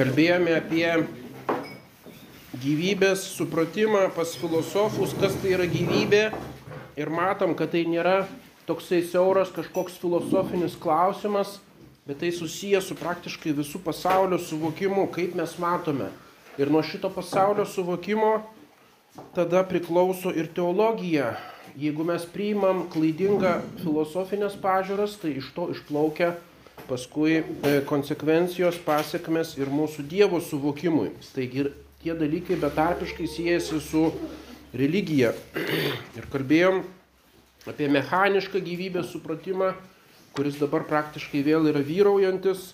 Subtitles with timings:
[0.00, 0.86] Kalbėjome apie
[2.62, 6.22] gyvybės supratimą pas filosofus, kas tai yra gyvybė
[6.96, 8.22] ir matom, kad tai nėra
[8.64, 11.58] toksai siauras kažkoks filosofinis klausimas,
[12.08, 16.08] bet tai susijęs su praktiškai visų pasaulio suvokimu, kaip mes matome.
[16.56, 18.38] Ir nuo šito pasaulio suvokimo
[19.36, 21.34] tada priklauso ir teologija.
[21.76, 26.38] Jeigu mes priimam klaidingą filosofinės pažiūras, tai iš to išplaukia
[26.88, 31.10] paskui e, konsekvencijos pasiekmes ir mūsų Dievo suvokimui.
[31.34, 31.68] Taigi
[32.02, 34.06] tie dalykai betarpiškai siejasi su
[34.76, 35.34] religija.
[36.18, 36.82] Ir kalbėjom
[37.68, 39.74] apie mechanišką gyvybės supratimą,
[40.36, 42.70] kuris dabar praktiškai vėl yra vyraujantis.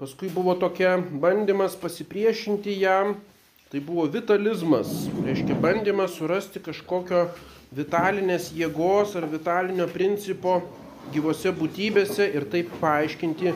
[0.00, 3.16] Paskui buvo tokia bandymas pasipriešinti jam,
[3.70, 4.90] tai buvo vitalizmas,
[5.22, 7.26] reiškia bandymas surasti kažkokio
[7.76, 10.60] vitalinės jėgos ar vitalinio principo
[11.12, 13.52] gyvose būtybėse ir taip paaiškinti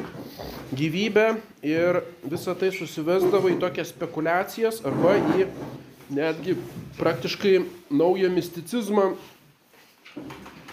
[0.76, 1.26] gyvybę
[1.64, 5.46] ir visa tai susivesdavo į tokias spekulacijas arba į
[6.10, 6.56] netgi
[6.98, 9.14] praktiškai naują misticizmą,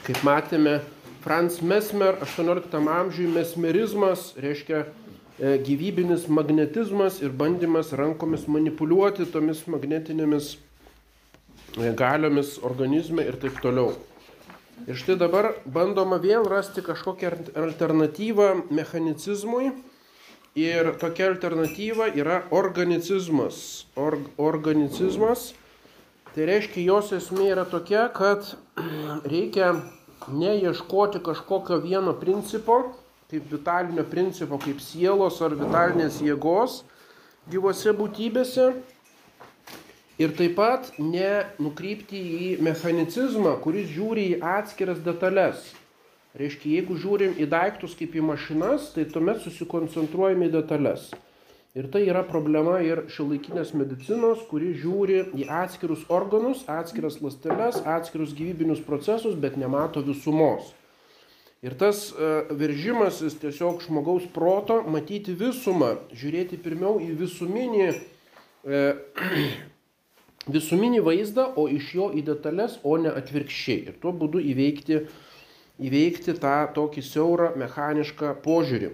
[0.05, 0.81] kaip matėme,
[1.23, 10.49] Franz Mesmer 18 amžiuje mesmerizmas reiškia e, gyvybinis magnetizmas ir bandymas rankomis manipuliuoti tomis magnetinėmis
[11.79, 13.93] e, galiomis organizme ir taip toliau.
[14.83, 19.71] Ir štai dabar bandoma vėl rasti kažkokią alternatyvą mechanicizmui.
[20.59, 23.85] Ir tokia alternatyva yra organicizmas.
[23.95, 25.53] Org, organicizmas.
[26.33, 28.51] Tai reiškia, jos esmė yra tokia, kad
[29.33, 29.75] reikia
[30.27, 32.81] neieškoti kažkokio vieno principo,
[33.31, 36.81] kaip vitalinio principo, kaip sielos ar vitalinės jėgos
[37.51, 38.69] gyvose būtybėse,
[40.21, 45.71] Ir taip pat nenukrypti į mechanicizmą, kuris žiūri į atskiras detalės.
[46.37, 51.07] Reiškia, jeigu žiūrim į daiktus kaip į mašinas, tai tuomet susikoncentruojame į detalės.
[51.73, 58.37] Ir tai yra problema ir šiuolaikinės medicinos, kuri žiūri į atskirus organus, atskiras ląsteles, atskirus
[58.37, 60.69] gyvybinius procesus, bet nemato visumos.
[61.65, 69.72] Ir tas uh, veržimasis tiesiog žmogaus proto matyti visumą, žiūrėti pirmiau į visuminį uh,
[70.47, 73.79] visuminį vaizdą, o iš jo į detalės, o ne atvirkščiai.
[73.91, 75.03] Ir tuo būdu įveikti,
[75.79, 78.91] įveikti tą tokį siaurą mechanišką požiūrį.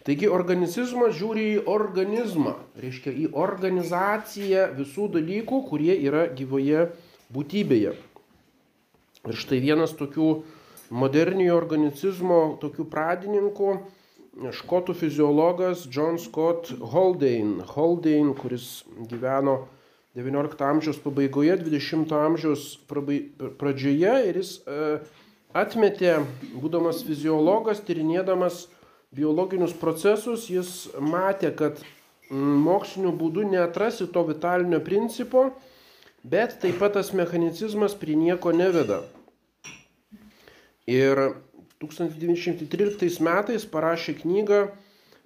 [0.00, 6.86] Taigi organizmas žiūri į organizmą, reiškia į organizaciją visų dalykų, kurie yra gyvoje
[7.34, 7.92] būtybėje.
[9.28, 10.30] Ir štai vienas tokių
[10.90, 13.74] moderniojo organizmo tokių pradininkų,
[14.56, 19.66] škotų fiziologas John Scott Haldane, Haldane kuris gyveno
[20.16, 22.78] XIX amžiaus pabaigoje, XX amžiaus
[23.58, 24.98] pradžioje ir jis e,
[25.54, 26.16] atmetė,
[26.58, 28.64] būdamas fiziologas, tyrinėdamas
[29.14, 31.78] biologinius procesus, jis matė, kad
[32.30, 35.50] moksliniu būdu neatrasi to vitalinio principo,
[36.22, 39.02] bet taip pat tas mechanicizmas prie nieko neveda.
[40.90, 41.18] Ir
[41.82, 44.64] 1913 metais parašė knygą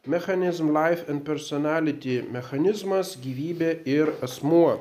[0.06, 4.80] Mechanism, Life and Personality- mechanizmas, gyvybė ir asmuo.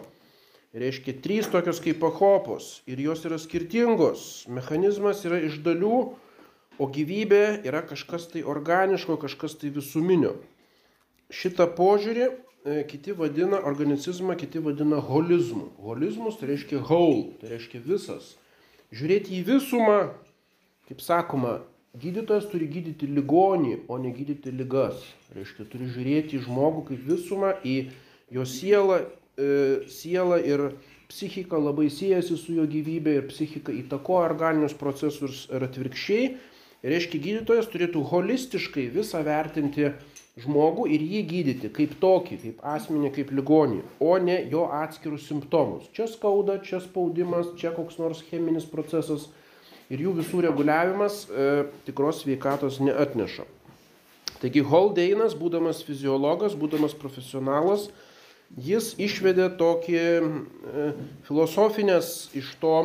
[0.76, 4.44] Reiškia trys tokios kaip pakopos ir jos yra skirtingos.
[4.50, 6.16] Mechanizmas yra iš dalių,
[6.78, 10.36] o gyvybė yra kažkas tai organiško, kažkas tai visuminio.
[11.32, 12.28] Šitą požiūrį
[12.66, 15.70] e, kiti vadina organicizmą, kiti vadina holizmu.
[15.80, 18.36] Holizmus tai reiškia whole, tai reiškia visas.
[18.92, 20.00] Žiūrėti į visumą,
[20.90, 21.62] kaip sakoma,
[21.94, 25.04] Gydytojas turi gydyti ligonį, o ne gydyti ligas.
[25.36, 27.76] Reiškia, turi žiūrėti į žmogų kaip visumą, į
[28.34, 28.96] jo sielą,
[29.38, 29.50] e,
[29.94, 30.64] sielą ir
[31.12, 36.32] psichika labai siejasi su jo gyvybė ir psichika įtakoja organinius procesus ir atvirkščiai.
[36.82, 39.92] Reiškia, gydytojas turėtų holistiškai visą vertinti
[40.42, 45.86] žmogų ir jį gydyti kaip tokį, kaip asmenį, kaip ligonį, o ne jo atskirus simptomus.
[45.94, 49.30] Čia skauda, čia spaudimas, čia koks nors cheminis procesas
[49.94, 51.50] ir jų visų reguliavimas e,
[51.88, 53.46] tikros sveikatos neatneša.
[54.42, 57.88] Taigi Holdeinas, būdamas fiziologas, būdamas profesionalas,
[58.60, 60.88] jis išvedė tokį e,
[61.30, 62.76] filosofinės iš to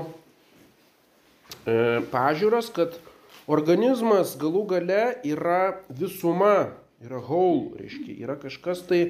[1.64, 3.00] e, pažiūros, kad
[3.48, 6.70] organizmas galų gale yra visuma,
[7.02, 9.02] yra whole, reiškia, yra kažkas tai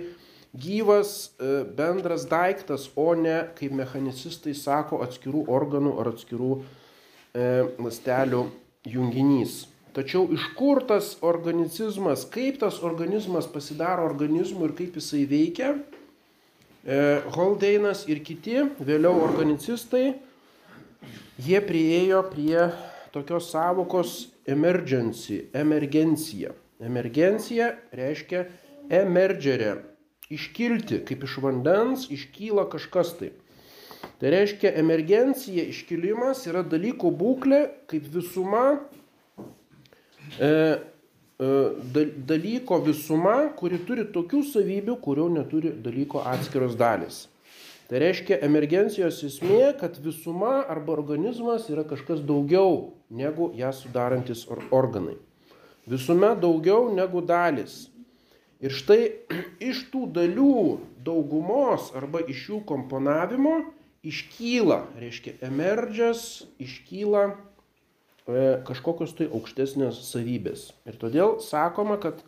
[0.56, 6.77] gyvas e, bendras daiktas, o ne, kaip mechanicistai sako, atskirų organų ar atskirų E,
[7.78, 8.46] ląstelių
[8.88, 9.66] junginys.
[9.96, 16.98] Tačiau iš kur tas organizmas, kaip tas organizmas pasidaro organizmu ir kaip jisai veikia, e,
[17.34, 20.12] Holdeinas ir kiti, vėliau organicistai,
[21.42, 22.68] jie priejo prie
[23.14, 26.52] tokios savokos emergency, emergencija.
[26.78, 28.44] Emergencija reiškia
[29.00, 29.80] emergerė,
[30.30, 33.32] iškilti, kaip iš vandens iškyla kažkas tai.
[34.18, 37.60] Tai reiškia, emergencija, iškilimas yra dalyko būklė
[37.90, 38.80] kaip visuma,
[40.42, 47.28] e, e, dalyko visuma, kuri turi tokių savybių, kurių neturi dalyko atskiros dalis.
[47.88, 54.42] Tai reiškia, emergencijos esmė, kad visuma arba organizmas yra kažkas daugiau negu ją sudarantis
[54.74, 55.14] organai.
[55.88, 57.86] Visume daugiau negu dalis.
[58.58, 59.00] Ir štai
[59.70, 60.60] iš tų dalių
[61.06, 63.60] daugumos arba iš jų komponavimo
[64.06, 70.68] iškyla, reiškia, emergės, iškyla e, kažkokios tai aukštesnės savybės.
[70.88, 72.22] Ir todėl sakoma, kad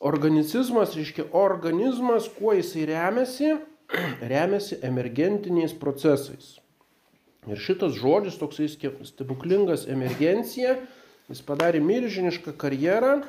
[0.00, 3.54] organizmas, reiškia, organizmas, kuo jisai remiasi,
[4.32, 6.56] remiasi emergentiniais procesais.
[7.48, 10.76] Ir šitas žodis, toksai stebuklingas emergencija,
[11.30, 13.20] jis padarė milžinišką karjerą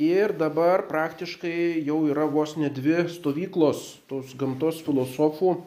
[0.00, 5.58] ir dabar praktiškai jau yra vos ne dvi stovyklos tos gamtos filosofų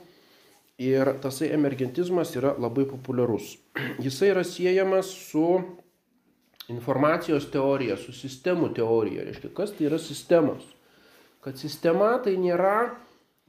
[0.78, 3.58] ir tasai emergentizmas yra labai populiarus.
[4.06, 5.48] Jisai yra siejamas su
[6.70, 9.26] informacijos teorija, su sistemų teorija.
[9.26, 10.66] Reiškia, kas tai yra sistemos?
[11.42, 12.92] Kad sistema tai nėra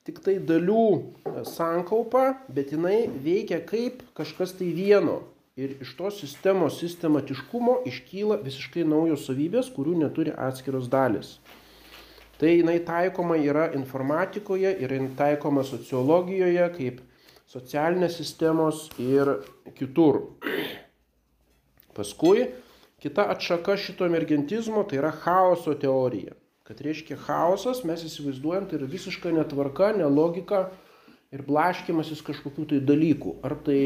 [0.07, 5.21] tik tai dalių sankaupa, bet jinai veikia kaip kažkas tai vieno
[5.59, 11.37] ir iš tos sistemos sistematiškumo iškyla visiškai naujos savybės, kurių neturi atskiros dalis.
[12.39, 17.03] Tai jinai taikoma yra informatikoje, yra taikoma sociologijoje, kaip
[17.49, 19.31] socialinės sistemos ir
[19.79, 20.21] kitur.
[21.97, 22.51] Paskui
[23.03, 26.37] kita atšaka šito emergentizmo tai yra chaoso teorija.
[26.69, 30.67] Kad reiškia chaosas, mes įsivaizduojam, tai yra visiška netvarka, nelogika
[31.33, 33.39] ir blaškimasis kažkokių tai dalykų.
[33.47, 33.81] Ar tai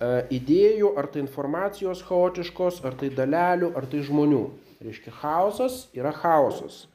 [0.00, 4.46] E, idėjų, ar tai informacijos chaotiškos, ar tai dalelių, ar tai žmonių.
[4.80, 6.86] Reiškia, chaosas yra chaosas.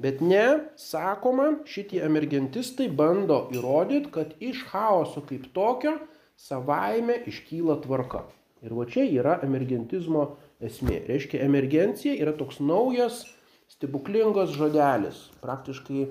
[0.00, 0.44] Bet ne,
[0.80, 5.98] sakoma, šitie emergentistai bando įrodyti, kad iš chaoso kaip tokio
[6.40, 8.24] savaime iškyla tvarka.
[8.64, 10.26] Ir va čia yra emergentizmo
[10.64, 11.02] esmė.
[11.08, 13.24] Reiškia, emergencija yra toks naujas,
[13.72, 15.26] stebuklingas žodelis.
[15.44, 16.06] Praktiškai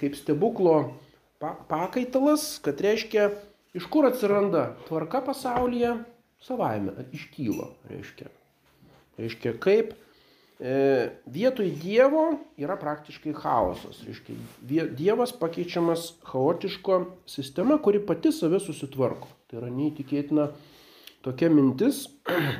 [0.00, 0.78] kaip stebuklo
[1.68, 3.28] pakaitalas, kad reiškia,
[3.74, 5.96] Iš kur atsiranda tvarka pasaulyje?
[6.38, 8.28] Savaime iškylo, reiškia.
[9.18, 9.96] Reiškia, kaip
[11.26, 13.98] vietoj Dievo yra praktiškai chaosas.
[14.06, 14.36] Reiškia,
[14.96, 19.28] Dievas pakeičiamas chaotiško sistema, kuri pati save susitvarko.
[19.50, 20.48] Tai yra neįtikėtina
[21.24, 22.06] tokia mintis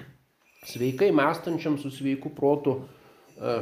[0.70, 2.84] sveikai mąstančiam su sveiku protu e,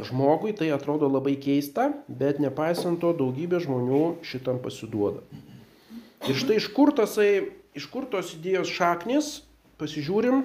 [0.09, 5.23] žmogui tai atrodo labai keista, bet nepaisant to daugybė žmonių šitam pasiduoda.
[6.27, 9.31] Ir štai iš kur, tasai, iš kur tos idėjos šaknis,
[9.79, 10.45] pasižiūrim,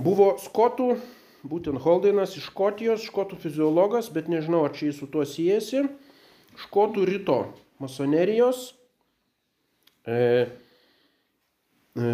[0.00, 0.94] buvo skotų,
[1.48, 5.86] būtent Holdeinas iš Škotijos, škotų fiziologas, bet nežinau, ar čia jis su tuo siejasi,
[6.66, 7.38] škotų ryto
[7.82, 8.72] masonerijos
[10.06, 10.46] e,
[11.98, 12.10] e,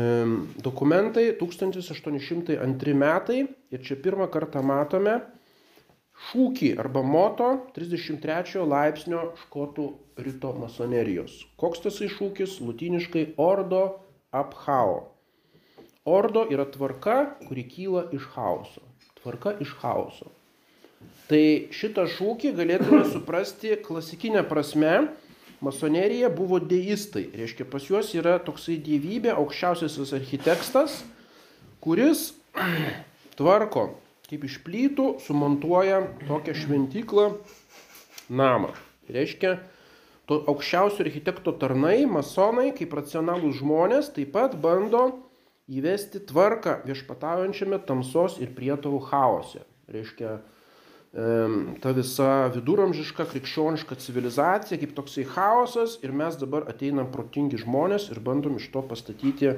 [0.64, 5.18] dokumentai 1802 metai ir čia pirmą kartą matome
[6.28, 9.86] šūkį arba moto 33 laipsnio škotų
[10.24, 11.44] ryto masonerijos.
[11.60, 12.58] Koks tasai šūkis?
[12.64, 13.84] Lutiniškai ordo
[14.34, 15.14] abhao.
[16.08, 18.87] Ordo yra tvarka, kuri kyla iš chaoso.
[19.20, 20.32] Tvarka iš chaoso.
[21.28, 21.42] Tai
[21.74, 25.08] šitą šūkį galėtume suprasti klasikinę prasme.
[25.64, 27.24] Masonerija buvo deistai.
[27.34, 31.00] Reiškia, pas juos yra toksai dievybė, aukščiausiasis architektas,
[31.82, 32.28] kuris
[33.38, 33.88] tvarko
[34.28, 37.30] kaip iš plytų sumontuoja tokią šventyklą
[38.28, 38.74] namą.
[39.08, 39.54] Reiškia,
[40.28, 45.06] to aukščiausio architekto tarnai, masonai, kaip racionalūs žmonės, taip pat bando
[45.68, 49.64] įvesti tvarką viešpataujančiame tamsos ir prietovų chaose.
[49.88, 50.38] Reiškia,
[51.80, 58.20] ta visa viduramžiška krikščioniška civilizacija kaip toksai chaosas ir mes dabar ateinam protingi žmonės ir
[58.20, 59.54] bandom iš to pastatyti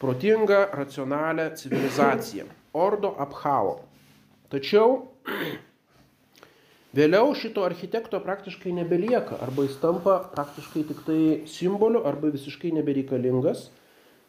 [0.00, 2.48] protingą, racionalią civilizaciją.
[2.72, 3.82] Ordo Abhao.
[4.50, 5.12] Tačiau
[6.98, 13.68] vėliau šito architekto praktiškai nebelieka, arba jis tampa praktiškai tik tai simboliu, arba visiškai nebereikalingas.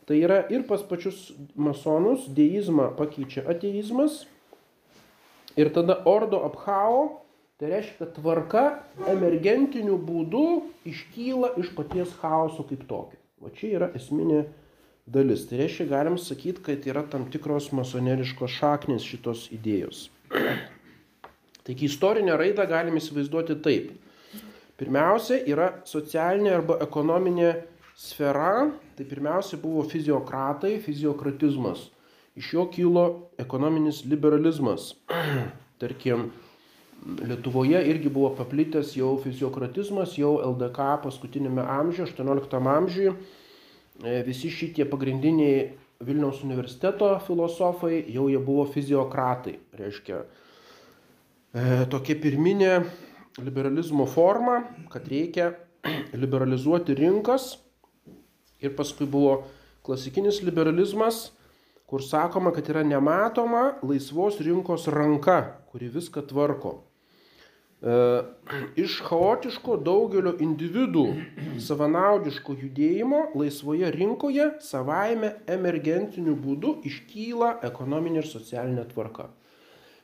[0.07, 4.25] Tai yra ir pas pačius masonus deizmą pakeičia ateizmas.
[5.55, 7.21] Ir tada Ordo Abhao,
[7.61, 8.63] tai reiškia, kad tvarka
[9.07, 13.19] emergentiniu būdu iškyla iš paties chaoso kaip tokio.
[13.43, 14.43] O čia yra esminė
[15.05, 15.45] dalis.
[15.47, 20.07] Tai reiškia, galim sakyti, kad yra tam tikros masoneriškos šaknis šitos idėjos.
[21.63, 23.93] Taigi istorinę raidą galim įsivaizduoti taip.
[24.79, 27.53] Pirmiausia yra socialinė arba ekonominė
[27.95, 31.89] sfera, tai pirmiausia buvo fiziokratai, fiziokratizmas.
[32.35, 33.05] Iš jo kilo
[33.37, 34.93] ekonominis liberalizmas.
[35.81, 36.31] Tarkim,
[37.03, 43.11] Lietuvoje irgi buvo paplitęs jau fiziokratizmas, jau LDK paskutinėme amžiuje, 18 amžiuje.
[44.23, 45.65] Visi šitie pagrindiniai
[46.03, 49.57] Vilniaus universiteto filosofai jau jie buvo fiziokratai.
[49.79, 50.21] Reiškia,
[51.53, 52.71] e, tokia pirminė
[53.43, 55.51] liberalizmo forma, kad reikia
[56.23, 57.53] liberalizuoti rinkas.
[58.63, 59.41] Ir paskui buvo
[59.83, 61.31] klasikinis liberalizmas,
[61.89, 66.77] kur sakoma, kad yra nematoma laisvos rinkos ranka, kuri viską tvarko.
[67.83, 67.95] E,
[68.79, 71.03] iš chaotiško daugelio individų
[71.61, 79.27] savanaudiško judėjimo laisvoje rinkoje savaime emergentiniu būdu iškyla ekonominė ir socialinė tvarka.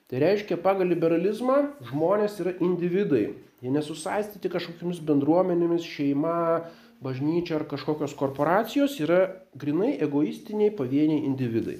[0.10, 3.30] Tai reiškia, pagal liberalizmą žmonės yra individai.
[3.64, 6.66] Jie nesusaistyti kažkokiamis bendruomenėmis, šeima,
[7.04, 9.22] bažnyčia ar kažkokios korporacijos, yra
[9.56, 11.80] grinai egoistiniai pavieniai individai.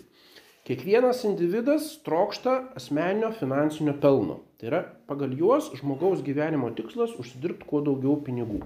[0.70, 4.42] Kiekvienas individas trokšta asmeninio finansinio pelno.
[4.60, 8.60] Tai yra pagal juos žmogaus gyvenimo tikslas užsidirbti kuo daugiau pinigų.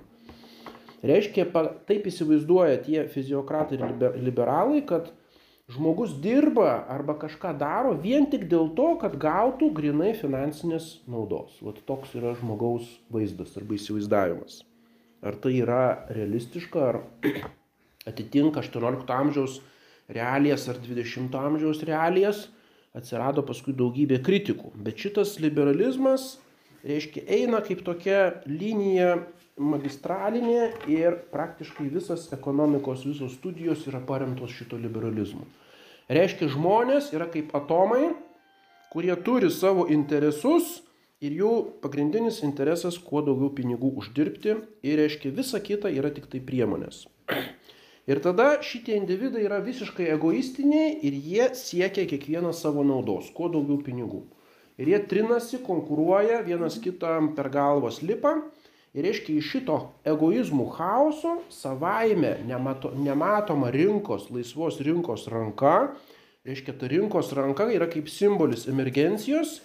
[1.03, 1.45] Reiškia,
[1.87, 5.11] taip įsivaizduoja tie fiziokratai ir liberalai, kad
[5.71, 11.55] žmogus dirba arba kažką daro vien tik dėl to, kad gautų grinai finansinės naudos.
[11.63, 14.61] Vat toks yra žmogaus vaizdas arba įsivaizdavimas.
[15.23, 16.99] Ar tai yra realistiška, ar
[18.09, 19.61] atitinka 18 amžiaus
[20.11, 22.47] realijas ar 20 amžiaus realijas
[22.93, 24.73] atsirado paskui daugybė kritikų.
[24.85, 26.37] Bet šitas liberalizmas,
[26.85, 29.15] reiškia, eina kaip tokia linija
[29.57, 35.45] magistralinė ir praktiškai visas ekonomikos, visos studijos yra paremtos šito liberalizmu.
[36.13, 38.11] Reiškia, žmonės yra kaip atomai,
[38.93, 40.81] kurie turi savo interesus
[41.23, 41.51] ir jų
[41.83, 47.05] pagrindinis interesas kuo daugiau pinigų uždirbti ir reiškia visa kita yra tik tai priemonės.
[48.03, 53.77] Ir tada šitie individai yra visiškai egoistiniai ir jie siekia kiekvieną savo naudos, kuo daugiau
[53.79, 54.25] pinigų.
[54.75, 58.33] Ir jie trinasi, konkuruoja, vienas kitam per galvas lipa.
[58.91, 65.93] Ir reiškia, iš šito egoizmų chaoso savaime nemato, nematoma rinkos, laisvos rinkos ranka,
[66.43, 69.61] reiškia, ta rinkos ranka yra kaip simbolis emergencijos,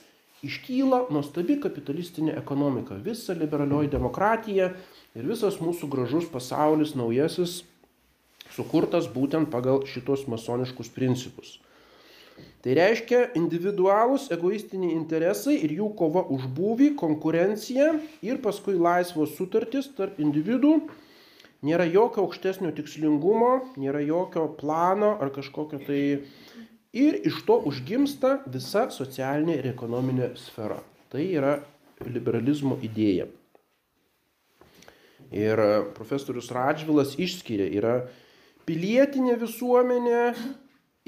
[0.46, 4.70] iškyla nuostabi kapitalistinė ekonomika, visa liberalioji demokratija
[5.18, 7.62] ir visas mūsų gražus pasaulis naujasis
[8.54, 11.58] sukurtas būtent pagal šitos masoniškus principus.
[12.62, 17.92] Tai reiškia individualūs egoistiniai interesai ir jų kova už būvį, konkurencija
[18.26, 20.74] ir paskui laisvos sutartys tarp individų.
[21.66, 23.52] Nėra jokio aukštesnio tikslingumo,
[23.82, 26.02] nėra jokio plano ar kažkokio tai...
[26.96, 30.78] Ir iš to užgimsta visa socialinė ir ekonominė sfera.
[31.12, 31.58] Tai yra
[32.06, 33.26] liberalizmo idėja.
[35.28, 35.60] Ir
[35.96, 37.94] profesorius Radžvilas išskiria, yra
[38.64, 40.22] pilietinė visuomenė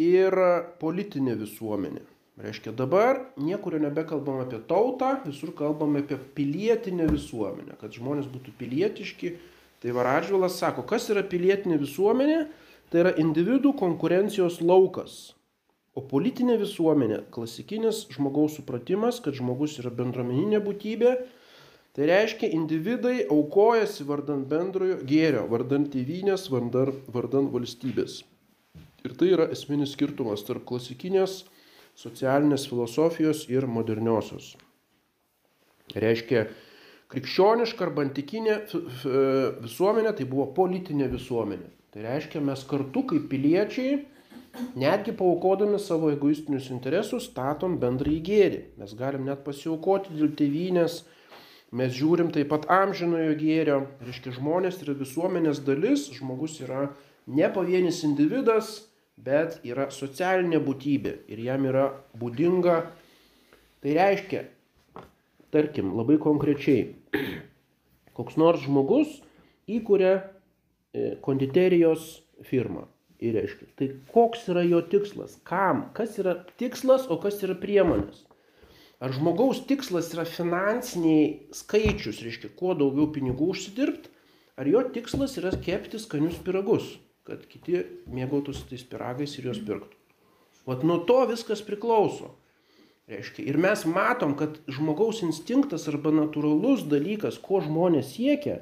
[0.00, 0.36] ir
[0.80, 2.04] politinė visuomenė.
[2.40, 9.34] Reiškia, dabar niekur nebekalbam apie tautą, visur kalbam apie pilietinę visuomenę, kad žmonės būtų pilietiški.
[9.80, 12.40] Tai Varadžvilas sako, kas yra pilietinė visuomenė,
[12.92, 15.32] tai yra individų konkurencijos laukas.
[15.98, 21.14] O politinė visuomenė, klasikinis žmogaus supratimas, kad žmogus yra bendruomeninė būtybė,
[21.92, 28.20] Tai reiškia, individai aukojasi vardan bendrojo gėrio, vardan tėvynės, vardan, vardan valstybės.
[29.02, 31.40] Ir tai yra esminis skirtumas tarp klasikinės
[31.98, 34.52] socialinės filosofijos ir moderniosios.
[35.90, 36.44] Reiškia,
[37.10, 38.60] krikščioniška arba antikinė
[39.64, 41.72] visuomenė tai buvo politinė visuomenė.
[41.90, 44.04] Tai reiškia, mes kartu kaip piliečiai,
[44.78, 48.60] netgi paukodami savo egoistinius interesus, statom bendrąjį gėrį.
[48.82, 51.02] Mes galim net pasiaukoti dėl tėvynės,
[51.70, 56.88] Mes žiūrim taip pat amžinojo gėrio, reiškia žmonės yra visuomenės dalis, žmogus yra
[57.30, 58.72] ne pavienis individas,
[59.14, 61.84] bet yra socialinė būtybė ir jam yra
[62.18, 62.76] būdinga.
[63.80, 64.42] Tai reiškia,
[65.54, 66.88] tarkim, labai konkrečiai,
[68.18, 69.20] koks nors žmogus
[69.70, 72.16] įkuria e, konditerijos
[72.50, 72.88] firmą.
[73.20, 78.22] Ir reiškia, tai koks yra jo tikslas, kam, kas yra tikslas, o kas yra priemonės.
[79.00, 84.08] Ar žmogaus tikslas yra finansiniai skaičius, reiškia, kuo daugiau pinigų užsidirbti,
[84.60, 86.94] ar jo tikslas yra kepti skanius piragus,
[87.28, 89.96] kad kiti mėgautųsi tais piragais ir juos pirktų.
[90.68, 92.34] Vat nuo to viskas priklauso.
[93.10, 98.60] Reiškia, ir mes matom, kad žmogaus instinktas arba natūralus dalykas, ko žmonės siekia,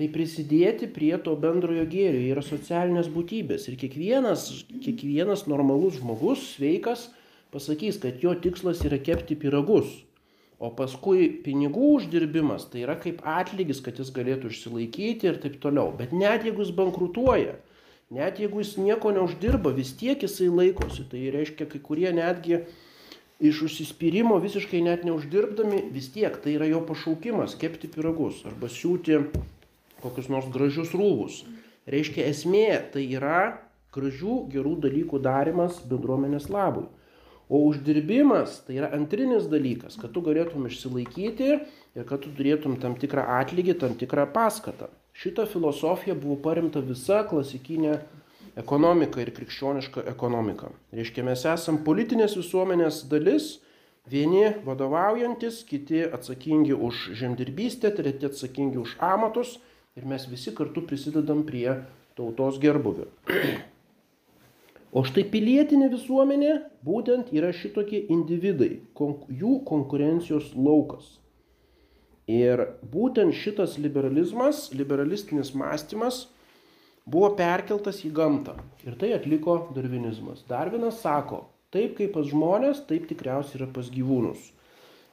[0.00, 2.22] tai prisidėti prie to bendrojo gėrio.
[2.22, 3.66] Jie yra socialinės būtybės.
[3.68, 4.46] Ir kiekvienas,
[4.80, 7.10] kiekvienas normalus žmogus, sveikas,
[7.52, 9.90] pasakys, kad jo tikslas yra kepti piragus,
[10.56, 15.92] o paskui pinigų uždirbimas tai yra kaip atlygis, kad jis galėtų išsilaikyti ir taip toliau.
[15.96, 17.58] Bet net jeigu jis bankrutuoja,
[18.08, 21.04] net jeigu jis nieko neuždirba, vis tiek jisai laikosi.
[21.12, 22.62] Tai reiškia, kai kurie netgi
[23.36, 29.20] iš užsispyrimo visiškai net neuždirbdami, vis tiek tai yra jo pašaukimas- kepti piragus arba siūti
[30.02, 31.42] kokius nors gražius rūbus.
[31.90, 33.60] Reiškia, esmė tai yra
[33.94, 36.86] gražių, gerų dalykų darimas bendruomenės labui.
[37.50, 42.94] O uždirbimas tai yra antrinis dalykas, kad tu galėtum išsilaikyti ir kad tu turėtum tam
[42.94, 44.86] tikrą atlygį, tam tikrą paskatą.
[45.18, 47.96] Šita filosofija buvo paremta visa klasikinė
[48.60, 50.70] ekonomika ir krikščioniška ekonomika.
[50.94, 53.56] Reiškia, mes esam politinės visuomenės dalis,
[54.10, 59.58] vieni vadovaujantis, kiti atsakingi už žemdirbystę, treti atsakingi už amatus
[59.98, 61.80] ir mes visi kartu prisidedam prie
[62.18, 63.10] tautos gerbuvio.
[64.90, 71.12] O štai pilietinė visuomenė būtent yra šitokie individai, jų konkurencijos laukas.
[72.26, 76.24] Ir būtent šitas liberalizmas, liberalistinis mąstymas
[77.06, 78.56] buvo perkeltas į gamtą.
[78.82, 80.42] Ir tai atliko darvinizmas.
[80.50, 84.50] Darvinas sako, taip kaip pas žmonės, taip tikriausiai yra pas gyvūnus.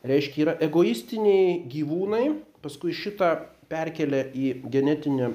[0.10, 2.26] Reiškia, yra egoistiniai gyvūnai,
[2.66, 3.36] paskui šitą
[3.70, 5.32] perkelia į genetinę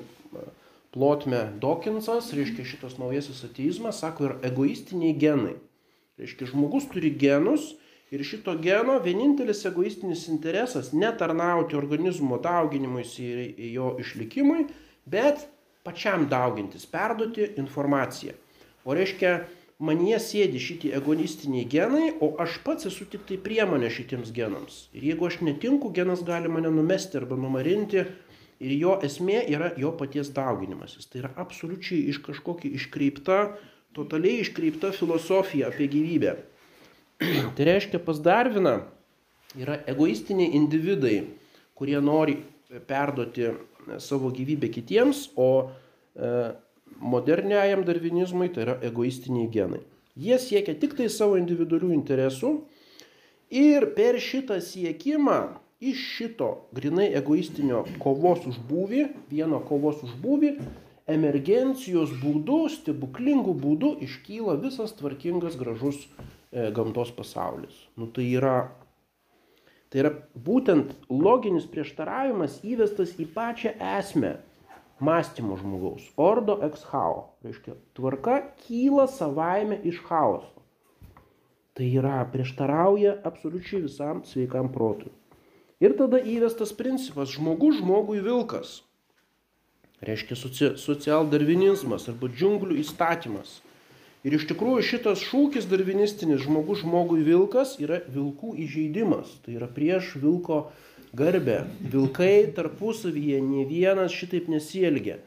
[0.93, 5.55] plotmę Dawkinsas, reiškia šitas naujasis ateizmas, sako, yra egoistiniai genai.
[6.21, 7.73] Reiškia, žmogus turi genus
[8.13, 14.67] ir šito geno vienintelis egoistinis interesas- netarnauti organizmo dauginimuisi ir jo išlikimui,
[15.07, 15.47] bet
[15.83, 18.35] pačiam daugintis, perduoti informaciją.
[18.85, 19.47] O reiškia,
[19.83, 24.87] manie sėdi šitie egoistiniai genai, o aš pats esu tik tai priemonė šitiems genams.
[24.95, 28.07] Ir jeigu aš netinku, genas gali mane numesti arba numarinti.
[28.63, 31.09] Ir jo esmė yra jo paties dauginimasis.
[31.11, 33.39] Tai yra absoliučiai iš kažkokia iškreipta,
[33.97, 36.37] totaliai iškreipta filosofija apie gyvybę.
[37.57, 38.77] tai reiškia, pas Darviną
[39.59, 41.25] yra egoistiniai individai,
[41.75, 42.39] kurie nori
[42.87, 43.51] perduoti
[43.99, 45.49] savo gyvybę kitiems, o
[46.15, 46.31] e,
[47.01, 49.83] moderniajam darvinizmui tai yra egoistiniai genai.
[50.19, 52.53] Jie siekia tik tai savo individualių interesų
[53.53, 55.39] ir per šitą siekimą
[55.83, 60.53] iš šito grinai egoistinio kovos už būvį, vieno kovos už būvį,
[61.11, 67.75] emergencijos būdu, stebuklingų būdu iškyla visas tvarkingas, gražus e, gamtos pasaulis.
[67.97, 68.57] Nu, tai yra
[69.93, 70.13] Tai yra
[70.47, 74.39] būtent loginis prieštaravimas įvestas į pačią esmę
[75.03, 76.05] mąstymo žmogaus.
[76.17, 77.35] Ordo ex hao.
[77.43, 80.63] Reiškia, tvarka kyla savaime iš chaoso.
[81.75, 85.11] Tai yra prieštarauja absoliučiai visam sveikam protui.
[85.83, 88.83] Ir tada įvestas principas žmogus žmogui vilkas.
[90.07, 90.39] Reiškia
[90.79, 93.59] socialdarvinizmas arba džiunglių įstatymas.
[94.23, 99.33] Ir iš tikrųjų šitas šūkis darvinistinis žmogus žmogui vilkas yra vilkų įžeidimas.
[99.43, 100.69] Tai yra prieš vilko
[101.17, 101.65] garbę.
[101.93, 105.19] Vilkai tarpusavyje ne vienas šitaip nesielgia.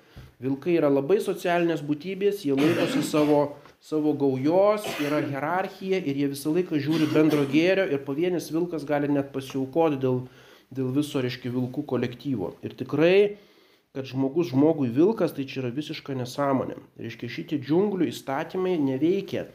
[0.42, 6.52] Vilkai yra labai socialinės būtybės, jie laikosi savo, savo gaujos, yra hierarchija ir jie visą
[6.56, 10.26] laiką žiūri bendro gėrio ir pavienis vilkas gali net pasiaukoti dėl,
[10.76, 12.56] dėl viso, reiškia, vilkų kolektyvo.
[12.66, 13.18] Ir tikrai
[13.96, 16.76] kad žmogus žmogui vilkas, tai čia yra visiška nesąmonė.
[17.00, 19.46] Reiškia, šitie džiunglių įstatymai neveikia.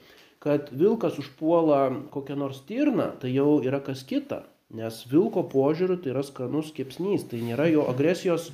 [0.40, 1.82] Kad vilkas užpuola
[2.14, 4.46] kokią nors tirną, tai jau yra kas kita.
[4.70, 8.52] Nes vilko požiūriu tai yra skanus kepsnys, tai nėra jo agresijos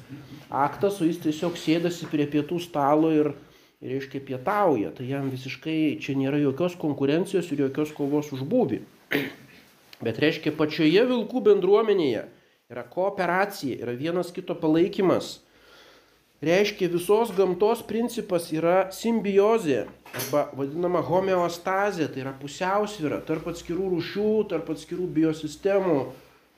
[0.48, 3.34] aktas, o jis tiesiog sėdasi prie pietų stalo ir,
[3.84, 4.94] reiškia, pietauja.
[4.96, 8.80] Tai jam visiškai čia nėra jokios konkurencijos ir jokios kovos už būvį.
[10.06, 12.24] Bet reiškia, pačioje vilkų bendruomenėje
[12.72, 15.45] yra kooperacija, yra vienas kito palaikymas
[16.46, 24.30] reiškia visos gamtos principas yra simbiozė arba vadinama homeostazė, tai yra pusiausvyra tarp atskirų rūšių,
[24.52, 25.98] tarp atskirų biosistemų,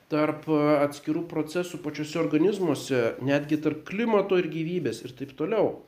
[0.09, 0.47] tarp
[0.85, 5.79] atskirų procesų pačiose organizmuose, netgi tarp klimato ir gyvybės ir taip toliau.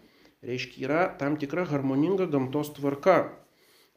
[0.46, 3.20] Reiškia yra tam tikra harmoninga gamtos tvarka,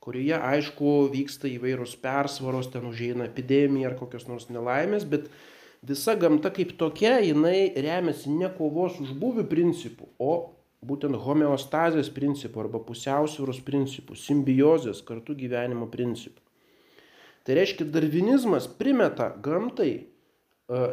[0.05, 5.31] kurioje aišku vyksta įvairūs persvaros, ten užeina epidemija ar kokios nors nelaimės, bet
[5.88, 12.64] visa gamta kaip tokia, jinai remiasi ne kovos už buvių principų, o būtent homeostazės principų
[12.64, 16.40] arba pusiausvėros principų, simbiozės kartu gyvenimo principų.
[17.44, 20.05] Tai reiškia, darvinizmas primeta gamtai e,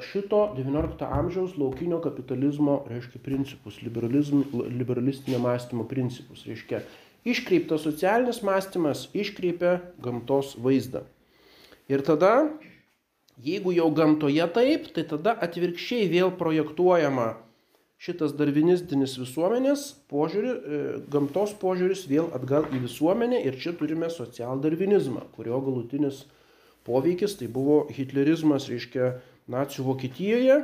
[0.04, 6.44] šito XIX amžiaus laukinio kapitalizmo, reiškia, principus, liberalistinio mąstymo principus.
[6.50, 6.84] Reiškia,
[7.24, 11.06] iškreiptas socialinis mąstymas iškreipia gamtos vaizdą.
[11.92, 12.50] Ir tada
[13.42, 17.32] Jeigu jau gamtoje taip, tai tada atvirkščiai vėl projektuojama
[18.02, 20.82] šitas darvinistinis visuomenės požiūrį, e,
[21.14, 26.26] gamtos požiūris vėl atgal į visuomenę ir čia turime socialdarvinizmą, kurio galutinis
[26.86, 29.14] poveikis tai buvo hitlerizmas, reiškia,
[29.52, 30.58] nacijų Vokietijoje,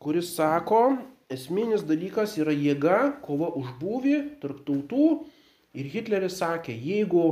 [0.00, 0.98] kuris sako,
[1.32, 5.08] esminis dalykas yra jėga, kova už būvį tarp tautų
[5.76, 7.24] ir Hitleris sakė, jeigu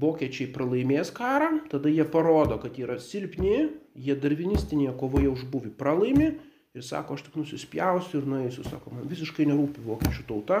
[0.00, 6.30] vokiečiai pralaimės karą, tada jie parodo, kad yra silpni, jie darvinistinėje kovoje už buvį pralaimi
[6.76, 10.60] ir sako, aš tik nusispjausiu ir nueisiu, sako, man visiškai nerūpi vokiečių tauta,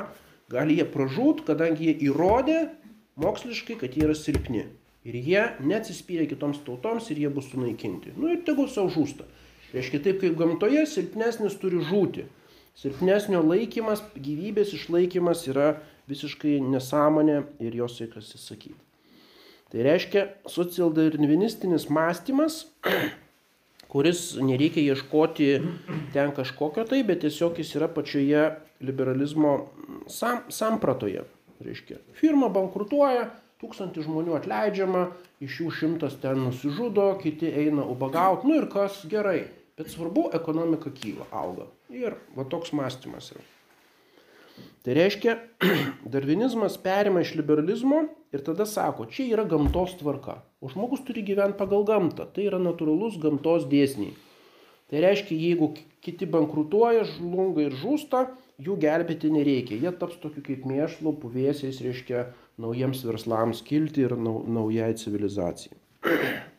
[0.50, 2.58] gali jie pražūt, kadangi jie įrodė
[3.20, 4.66] moksliškai, kad jie yra silpni.
[5.06, 8.12] Ir jie neatsispyrė kitoms tautoms ir jie bus sunaikinti.
[8.20, 9.24] Nu ir tegul savo žūsta.
[9.72, 12.26] Reiškia taip, kaip gamtoje silpnesnis turi žūti.
[12.76, 15.72] Silpnesnio laikymas, gyvybės išlaikymas yra
[16.10, 18.89] visiškai nesąmonė ir jos reikia atsisakyti.
[19.70, 22.64] Tai reiškia socialdarvinistinis mąstymas,
[23.92, 25.50] kuris nereikia ieškoti
[26.14, 28.48] ten kažkokio tai, bet tiesiog jis yra pačioje
[28.82, 29.54] liberalizmo
[30.10, 31.22] sam, sampratoje.
[31.60, 33.28] Reiškia, firma bankrutuoja,
[33.60, 35.04] tūkstantį žmonių atleidžiama,
[35.44, 39.44] iš jų šimtas ten nusižudo, kiti eina ubagauti, nu ir kas gerai.
[39.76, 41.68] Bet svarbu, ekonomika kyla, auga.
[41.92, 43.44] Ir va toks mąstymas yra.
[44.84, 45.36] Tai reiškia,
[46.14, 50.40] darvinizmas perima iš liberalizmo ir tada sako, čia yra gamtos tvarka.
[50.60, 52.26] O žmogus turi gyventi pagal gamtą.
[52.32, 54.14] Tai yra natūralus gamtos dėsniai.
[54.90, 55.70] Tai reiškia, jeigu
[56.02, 58.24] kiti bankrutuoja, žlunga ir žūsta,
[58.60, 59.78] jų gelbėti nereikia.
[59.78, 62.24] Jie taps tokiu kaip mėšlu, puvėsiais, reiškia,
[62.60, 65.78] naujiems verslams kilti ir nau, naujai civilizacijai.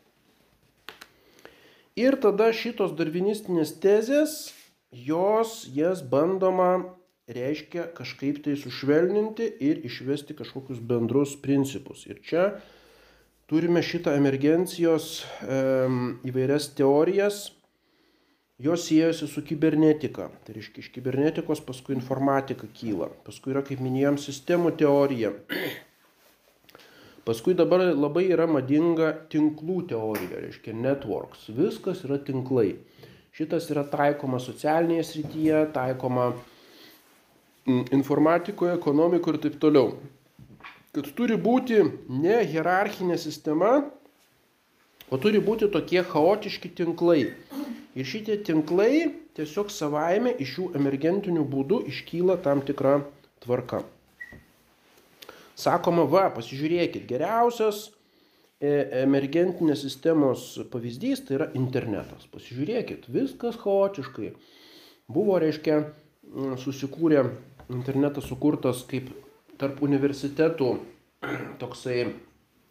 [2.01, 4.53] Ir tada šitos darvinistinės tezės,
[4.95, 6.95] jos, jas bandoma,
[7.35, 12.05] reiškia, kažkaip tai sušvelninti ir išvesti kažkokius bendrus principus.
[12.09, 12.51] Ir čia
[13.51, 15.61] turime šitą emergencijos e,
[16.29, 17.43] įvairias teorijas,
[18.61, 20.29] jos siejasi su kibernetika.
[20.45, 23.09] Tai reiškia, iš kibernetikos paskui informatika kyla.
[23.25, 25.33] Paskui yra, kaip minėjom, sistemų teorija.
[27.25, 31.49] Paskui dabar labai yra madinga tinklų teorija, reiškia networks.
[31.53, 32.71] Viskas yra tinklai.
[33.35, 36.31] Šitas yra taikoma socialinėje srityje, taikoma
[37.67, 39.93] informatikoje, ekonomikoje ir taip toliau.
[40.91, 43.85] Kad turi būti ne hierarchinė sistema,
[45.11, 47.31] o turi būti tokie chaotiški tinklai.
[47.95, 53.01] Ir šitie tinklai tiesiog savaime iš jų emergentinių būdų iškyla tam tikra
[53.43, 53.83] tvarka.
[55.55, 57.89] Sakoma, va, pasižiūrėkit, geriausias
[58.57, 58.71] e,
[59.03, 62.25] emergentinės sistemos pavyzdys tai yra internetas.
[62.33, 64.31] Pasižiūrėkit, viskas chaotiškai.
[65.11, 65.83] Buvo, reiškia,
[66.61, 67.25] susikūrė
[67.71, 69.09] internetas sukurtas kaip
[69.61, 70.71] tarp universitetų
[71.61, 72.03] toksai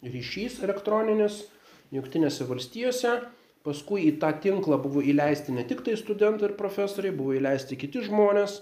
[0.01, 1.45] ryšys elektroninis
[1.91, 3.17] Junktinėse valstijose.
[3.61, 8.01] Paskui į tą tinklą buvo įleisti ne tik tai studentai ir profesoriai, buvo įleisti kiti
[8.07, 8.55] žmonės,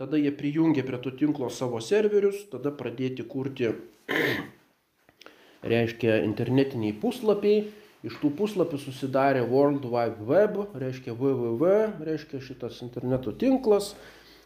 [0.00, 3.74] tada jie prijungė prie to tinklo savo serverius, tada pradėti kurti,
[5.72, 7.66] reiškia, internetiniai puslapiai,
[8.06, 11.74] iš tų puslapių susidarė World Wide Web, reiškia www,
[12.06, 13.92] reiškia šitas interneto tinklas.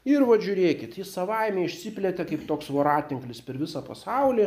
[0.08, 4.46] Ir va žiūrėkit, jis savaime išsiplėtė kaip toks voratinklis per visą pasaulį,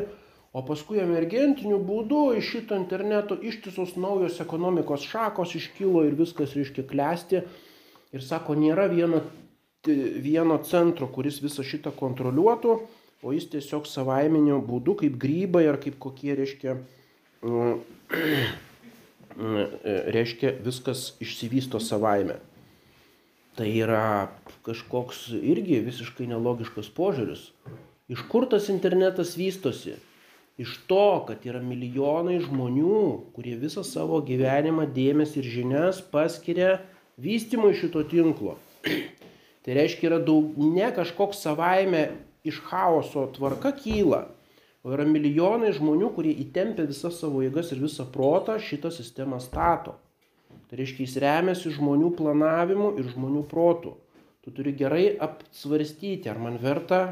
[0.53, 6.85] O paskui emergentiniu būdu iš šito interneto ištisos naujos ekonomikos šakos iškilo ir viskas, reiškia,
[6.91, 7.41] klesti.
[8.13, 9.23] Ir sako, nėra vieno,
[9.83, 12.75] vieno centro, kuris visą šitą kontroliuotų,
[13.25, 16.77] o jis tiesiog savaiminiu būdu, kaip grybai ar kaip kokie, reiškia,
[20.19, 22.37] reiškia viskas išsivysto savaime.
[23.57, 24.31] Tai yra
[24.65, 27.51] kažkoks irgi visiškai nelogiškas požiūris.
[28.09, 29.99] Iš kur tas internetas vystosi?
[30.57, 32.99] iš to, kad yra milijonai žmonių,
[33.33, 36.77] kurie visą savo gyvenimą, dėmesį ir žinias paskiria
[37.17, 38.57] vystimui šito tinklo.
[39.65, 42.05] tai reiškia, yra daug, ne kažkoks savaime
[42.45, 44.27] iš chaoso tvarka kyla,
[44.83, 49.97] o yra milijonai žmonių, kurie įtempia visas savo jėgas ir visą protą šitą sistemą stato.
[50.69, 53.97] Tai reiškia, jis remiasi žmonių planavimu ir žmonių protu.
[54.43, 57.03] Tu turi gerai apsvarstyti, ar man verta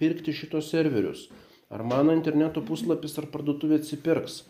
[0.00, 1.28] pirkti šitos serverius
[1.74, 4.42] Ar mano interneto puslapis ar parduotuvė atsipirks?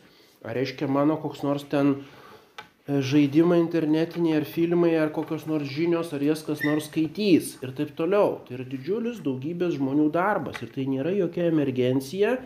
[0.44, 6.10] Ar reiškia mano koks nors ten e, žaidimai internetiniai ar filmai ar kokios nors žinios,
[6.12, 8.42] ar jas kas nors skaitys ir taip toliau.
[8.44, 12.36] Tai yra didžiulis daugybės žmonių darbas ir tai nėra jokia emergencija,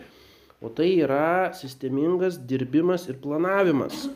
[0.63, 4.07] o tai yra sistemingas dirbimas ir planavimas.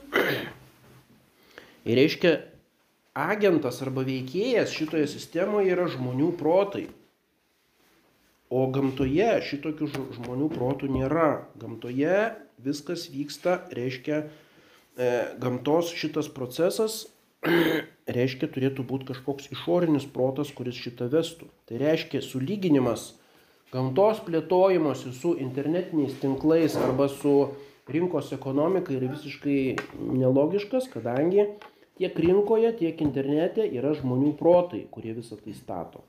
[1.84, 2.38] Ir reiškia,
[3.14, 6.88] agentas arba veikėjas šitoje sistemoje yra žmonių protai.
[8.54, 11.48] O gamtoje šitokių žmonių protų nėra.
[11.60, 12.18] Gamtoje
[12.64, 14.24] viskas vyksta, reiškia,
[14.96, 15.10] e,
[15.42, 17.08] gamtos šitas procesas,
[18.18, 21.50] reiškia, turėtų būti kažkoks išorinis protas, kuris šitą vestų.
[21.68, 23.12] Tai reiškia, sulyginimas
[23.74, 27.34] gamtos plėtojimuose su internetiniais tinklais arba su
[27.90, 31.50] rinkos ekonomika yra visiškai nelogiškas, kadangi
[32.00, 36.04] tiek rinkoje, tiek internete yra žmonių protai, kurie visą tai stato.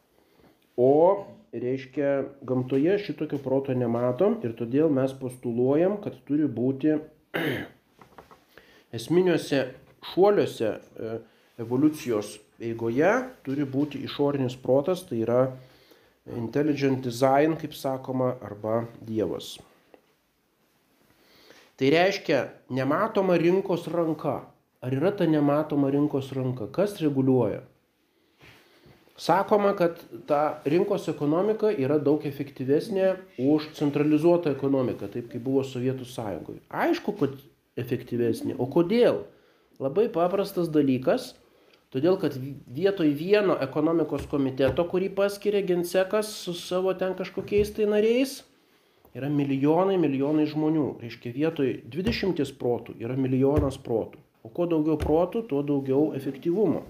[0.76, 6.96] O reiškia, gamtoje šitokio proto nematom ir todėl mes postuluojam, kad turi būti
[8.98, 9.60] esminiuose
[10.14, 11.14] šuoliuose e,
[11.62, 13.12] evoliucijos eigoje
[13.46, 15.44] turi būti išorinis protas, tai yra
[16.36, 19.56] intelligent design, kaip sakoma, arba Dievas.
[21.74, 24.40] Tai reiškia nematoma rinkos ranka.
[24.84, 26.66] Ar yra ta nematoma rinkos ranka?
[26.68, 27.62] Kas reguliuoja?
[29.16, 36.04] Sakoma, kad ta rinkos ekonomika yra daug efektyvesnė už centralizuotą ekonomiką, taip kaip buvo Sovietų
[36.10, 36.60] sąjungoje.
[36.68, 37.38] Aišku, kad
[37.80, 38.58] efektyvesnė.
[38.58, 39.22] O kodėl?
[39.80, 41.32] Labai paprastas dalykas.
[41.94, 42.34] Todėl, kad
[42.74, 48.40] vietoj vieno ekonomikos komiteto, kurį paskiria Gensekas su savo ten kažkokiais tai nariais,
[49.14, 50.88] yra milijonai, milijonai žmonių.
[51.06, 54.23] Reiškia, vietoj 20 protų yra milijonas protų.
[54.44, 56.82] O kuo daugiau protų, tuo daugiau efektyvumo.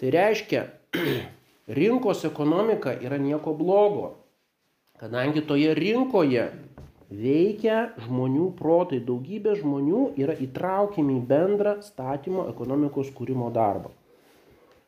[0.00, 0.64] Tai reiškia,
[1.78, 4.16] rinkos ekonomika yra nieko blogo,
[4.98, 6.48] kadangi toje rinkoje
[7.08, 13.94] veikia žmonių protai, daugybė žmonių yra įtraukiami į bendrą statymo ekonomikos kūrimo darbą.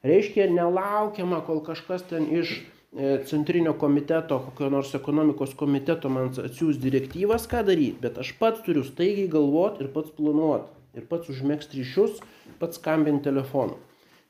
[0.04, 6.80] Reiškia, nelaukiama, kol kažkas ten iš e, centrinio komiteto, kokio nors ekonomikos komiteto man atsiūs
[6.80, 11.81] direktyvas, ką daryti, bet aš pats turiu staigiai galvoti ir pats planuoti, ir pats užmėgsti
[11.81, 12.20] ryšius,
[12.61, 13.79] pats skambinti telefonu.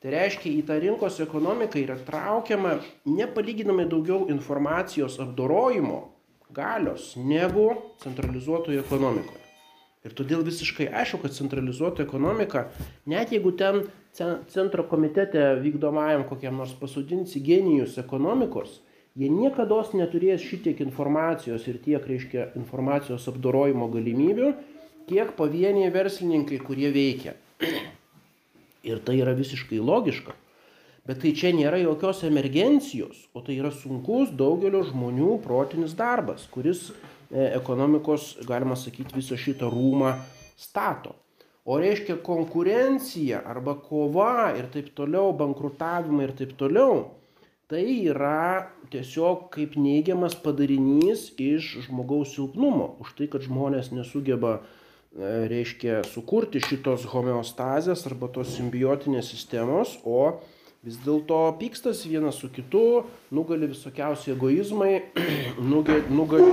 [0.01, 6.01] Tai reiškia, į tą rinkos ekonomiką yra traukiama nepalyginamai daugiau informacijos apdorojimo
[6.57, 7.69] galios negu
[8.01, 9.41] centralizuotoje ekonomikoje.
[10.01, 12.71] Ir todėl visiškai aišku, kad centralizuota ekonomika,
[13.05, 13.83] net jeigu ten
[14.49, 18.79] centro komitete vykdomajam kokiam nors pasodinsi genijus ekonomikos,
[19.13, 24.55] jie niekada neturės šitiek informacijos ir tiek, reiškia, informacijos apdorojimo galimybių,
[25.11, 27.35] kiek pavieniai verslininkai, kurie veikia.
[28.91, 30.37] Ir tai yra visiškai logiška.
[31.09, 36.91] Bet tai čia nėra jokios emergencijos, o tai yra sunkus daugelio žmonių protinis darbas, kuris
[36.93, 40.13] e, ekonomikos, galima sakyti, visą šitą rūmą
[40.61, 41.17] stato.
[41.65, 47.09] O reiškia konkurencija arba kova ir taip toliau, bankrutavimai ir taip toliau,
[47.71, 52.93] tai yra tiesiog kaip neigiamas padarinys iš žmogaus silpnumo.
[53.03, 54.80] Už tai, kad žmonės nesugeba E,
[55.19, 60.39] reiškia sukurti šitos homeostazės arba tos simbiotinės sistemos, o
[60.87, 65.03] vis dėlto pykstas vienas su kitu, nugali visokiausi egoizmai,
[66.19, 66.53] nugali,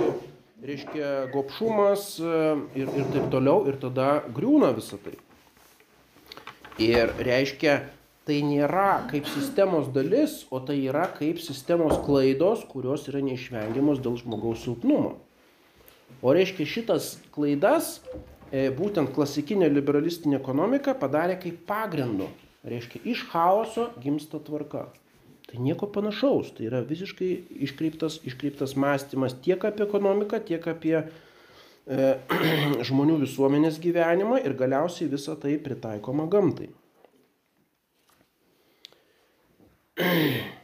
[0.66, 2.40] reiškia, gopšumas e,
[2.82, 5.14] ir, ir taip toliau, ir tada griūna visą tai.
[6.82, 7.78] Ir reiškia,
[8.28, 14.18] tai nėra kaip sistemos dalis, o tai yra kaip sistemos klaidos, kurios yra neišvengiamos dėl
[14.20, 15.16] žmogaus silpnumo.
[16.26, 22.30] O reiškia, šitas klaidas E, būtent klasikinė liberalistinė ekonomika padarė kaip pagrindu.
[22.68, 24.88] Reiškia, iš chaoso gimsta tvarka.
[25.48, 27.30] Tai nieko panašaus, tai yra visiškai
[27.68, 31.08] iškreiptas, iškreiptas mąstymas tiek apie ekonomiką, tiek apie e,
[32.90, 36.68] žmonių visuomenės gyvenimą ir galiausiai visą tai pritaikoma gamtai.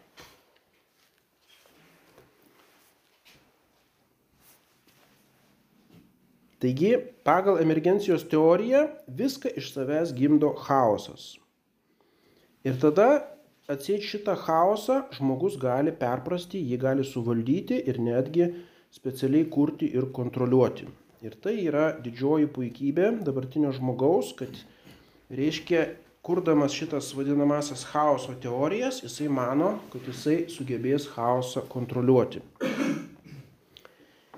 [6.63, 6.93] Taigi,
[7.27, 11.33] pagal emergencijos teoriją viską iš savęs gimdo chaosas.
[12.63, 13.07] Ir tada
[13.67, 18.47] atsėti šitą chaosą žmogus gali perprasti, jį gali suvaldyti ir netgi
[18.95, 20.87] specialiai kurti ir kontroliuoti.
[21.27, 24.63] Ir tai yra didžioji puikybė dabartinio žmogaus, kad
[25.35, 25.83] reiškia,
[26.23, 32.39] kurdamas šitas vadinamasias chaoso teorijas, jisai mano, kad jisai sugebės chaosą kontroliuoti.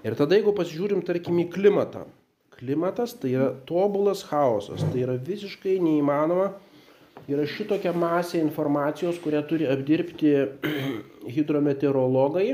[0.05, 2.03] Ir tada, jeigu pasižiūrim, tarkim, į klimatą.
[2.55, 6.51] Klimatas tai yra tobulas chaosas, tai yra visiškai neįmanoma.
[7.31, 10.35] Yra šitokia masė informacijos, kurią turi apdirbti
[11.35, 12.49] hidrometeorologai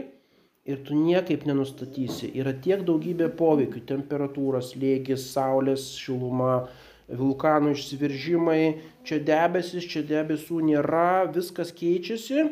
[0.71, 2.31] ir tu niekaip nenustatysi.
[2.39, 6.69] Yra tiek daugybė poveikių- temperatūros, lėgis, saulės šiluma,
[7.11, 8.63] vulkanų išsiveržimai,
[9.03, 12.47] čia debesis, čia debesų nėra, viskas keičiasi.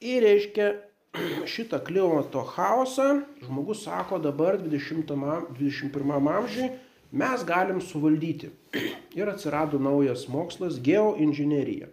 [0.00, 0.72] Ir reiškia,
[1.52, 5.10] šitą klimato chaosą žmogus sako dabar 20,
[5.58, 6.70] 21 amžiui
[7.12, 8.50] mes galim suvaldyti.
[9.18, 11.90] Ir atsirado naujas mokslas geoinžinerija.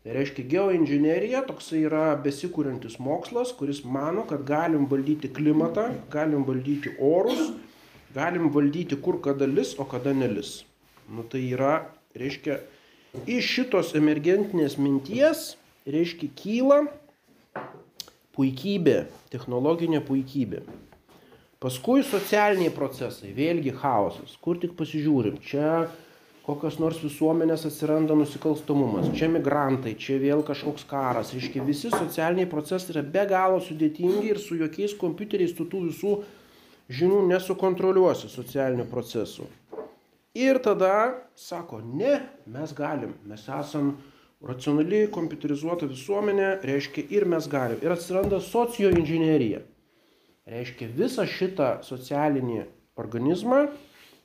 [0.00, 6.94] Tai reiškia, geoinžinerija toksai yra besikūrintis mokslas, kuris mano, kad galim valdyti klimatą, galim valdyti
[6.96, 7.50] orus,
[8.18, 10.60] galim valdyti kur kada lis, o kada nelis.
[11.10, 11.74] Nu tai yra,
[12.16, 12.60] reiškia,
[13.26, 15.56] iš šitos emergentinės minties,
[15.90, 16.84] reiškia, kyla
[18.36, 20.62] puikybė, technologinė puikybė.
[21.60, 25.36] Paskui socialiniai procesai, vėlgi chaosas, kur tik pasižiūrim.
[25.44, 25.88] Čia
[26.46, 31.34] kokios nors visuomenės atsiranda nusikalstamumas, čia migrantai, čia vėl kažkoks karas.
[31.36, 36.14] Reiškia, visi socialiniai procesai yra be galo sudėtingi ir su jokiais kompiuteriais tu tų visų
[36.90, 39.46] žinių nesukontroliuosi socialinių procesų.
[40.38, 40.94] Ir tada
[41.38, 43.96] sako, ne, mes galim, mes esam
[44.46, 47.80] racionali, kompiuterizuota visuomenė, reiškia ir mes galim.
[47.84, 49.62] Ir atsiranda socioinžinerija.
[50.50, 52.64] Reiškia, visą šitą socialinį
[52.98, 53.66] organizmą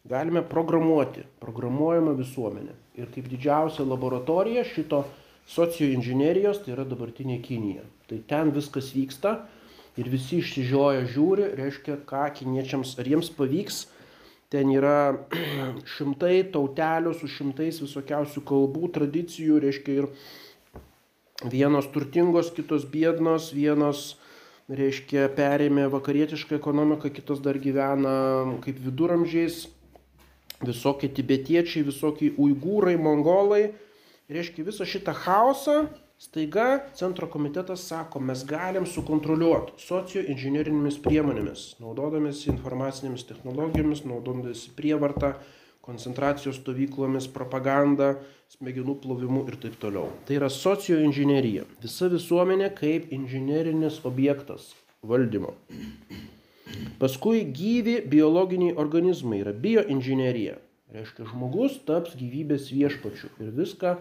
[0.07, 2.73] galime programuoti, programuojama visuomenė.
[2.95, 5.03] Ir kaip didžiausia laboratorija šito
[5.51, 7.83] socioinžinerijos tai yra dabartinė Kinija.
[8.09, 9.35] Tai ten viskas vyksta
[9.99, 13.85] ir visi išsižioja žiūri, reiškia, ką kiniečiams, ar jiems pavyks,
[14.53, 15.15] ten yra
[15.95, 20.09] šimtai tautelių su šimtais visokiausių kalbų, tradicijų, reiškia ir
[21.51, 24.15] vienos turtingos, kitos biednos, vienos
[24.71, 28.15] reiškia perėmė vakarietišką ekonomiką, kitos dar gyvena
[28.65, 29.65] kaip viduramžiais,
[30.65, 33.73] visokie tibetiečiai, visokie uigūrai, mongolai.
[34.31, 35.83] Reiškia visą šitą chaosą,
[36.19, 45.35] staiga centro komitetas sako, mes galim sukontroliuoti socioinžinerinėmis priemonėmis, naudodamėsi informacinėmis technologijomis, naudodamėsi prievartą,
[45.85, 48.15] koncentracijos stovyklomis, propaganda,
[48.55, 50.09] smegenų plovimu ir taip toliau.
[50.25, 51.65] Tai yra socioinžinerija.
[51.83, 54.71] Visa visuomenė kaip inžinerinis objektas
[55.05, 55.53] valdymo.
[56.99, 60.57] Paskui gyvi biologiniai organizmai yra bioinžinerija.
[60.95, 63.97] Reiškia, žmogus taps gyvybės viešpačiu ir viską.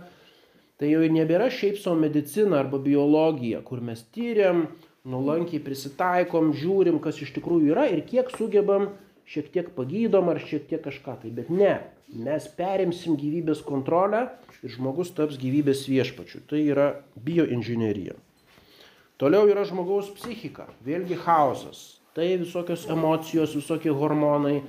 [0.80, 4.66] Tai jau nebėra šiaip savo medicina arba biologija, kur mes tyriam,
[5.06, 8.90] nuolankiai prisitaikom, žiūrim, kas iš tikrųjų yra ir kiek sugebam,
[9.28, 11.32] šiek tiek pagydom ar šiek tiek kažką tai.
[11.34, 11.76] Bet ne,
[12.10, 14.26] mes perimsim gyvybės kontrolę
[14.60, 16.42] ir žmogus taps gyvybės viešpačiu.
[16.50, 18.18] Tai yra bioinžinerija.
[19.20, 24.62] Toliau yra žmogaus psichika, vėlgi chaosas tai visokios emocijos, visokie hormonai,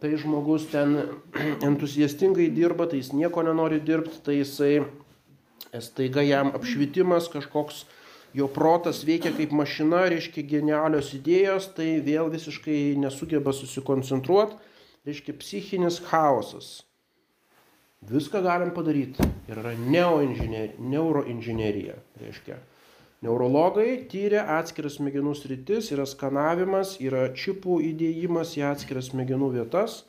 [0.00, 0.98] tai žmogus ten
[1.68, 4.82] entuziastingai dirba, tai jis nieko nenori dirbti, tai jisai
[5.78, 7.84] staiga jam apšvietimas kažkoks,
[8.34, 14.58] jo protas veikia kaip mašina, reiškia genialios idėjos, tai vėl visiškai nesugeba susikoncentruoti,
[15.06, 16.82] reiškia psichinis chaosas.
[18.10, 19.20] Viską galim padaryti.
[19.50, 22.56] Ir yra neuroinžinerija, reiškia
[23.20, 30.06] Neurologai tyria atskiras smegenų sritis, yra skanavimas, yra čipų įdėjimas į atskiras smegenų vietas.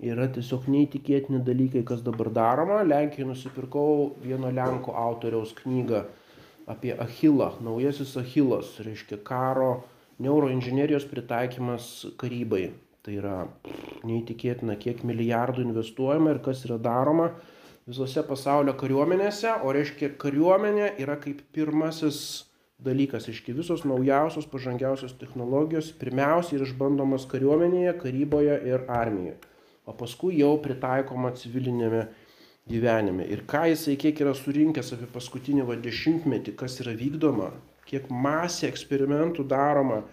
[0.00, 2.80] Yra tiesiog neįtikėtini dalykai, kas dabar daroma.
[2.88, 6.06] Lenkijoje nusipirkau vieno Lenko autoriaus knygą
[6.70, 9.82] apie Achilą, naujasis Achilas, reiškia karo
[10.22, 12.70] neuroinžinierijos pritaikymas karybai.
[13.04, 13.36] Tai yra
[14.04, 17.30] neįtikėtina, kiek milijardų investuojama ir kas yra daroma
[17.88, 22.20] visose pasaulio kariuomenėse, o reiškia kariuomenė yra kaip pirmasis
[22.84, 29.38] dalykas, reiškia visos naujausios, pažangiausios technologijos pirmiausia yra išbandomos kariuomenėje, karyboje ir armijoje,
[29.88, 32.06] o paskui jau pritaikoma civilinėme
[32.70, 33.26] gyvenime.
[33.32, 37.50] Ir ką jisai kiek yra surinkęs apie paskutinį va dešimtmetį, kas yra vykdoma,
[37.88, 40.04] kiek masė eksperimentų daroma,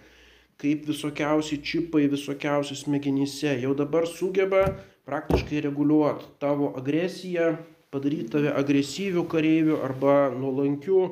[0.58, 4.64] kaip visokiausi čipai, visokiausi smegenyse jau dabar sugeba
[5.08, 7.54] praktiškai reguliuoti tavo agresiją,
[7.94, 11.04] padaryti tave agresyvių kareivių arba nuolankių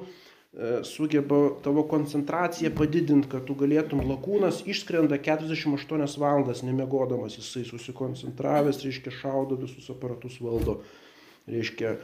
[0.83, 9.13] sugeba tavo koncentraciją padidinti, kad tu galėtum lakūnas išskrenda 48 valandas nemiegodamas, jisai susikoncentravęs, reiškia
[9.19, 10.79] šaudo visus aparatus valdo,
[11.45, 11.99] reiškia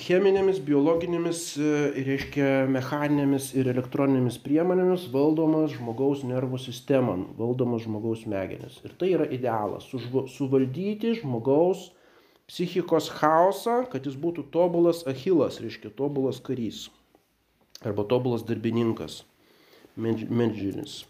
[0.00, 1.68] cheminėmis, biologinėmis, e,
[2.08, 8.80] reiškia mechaninėmis ir elektroninėmis priemonėmis valdomas žmogaus nervų sistema, valdomas žmogaus smegenis.
[8.84, 9.88] Ir tai yra idealas-
[10.38, 11.90] suvaldyti žmogaus
[12.48, 16.88] psichikos chaosą, kad jis būtų tobulas achilas, reiškia tobulas karys
[17.84, 19.22] arba tobulas darbininkas,
[19.96, 21.04] medžinis.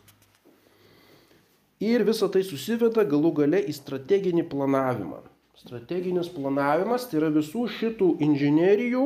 [1.79, 5.21] Ir visa tai susiveda galų gale į strateginį planavimą.
[5.59, 9.05] Strateginis planavimas tai yra visų šitų inžinerijų